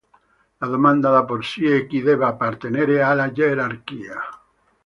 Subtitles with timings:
[0.57, 4.19] La domanda da porsi è chi debba appartenere alla gerarchia.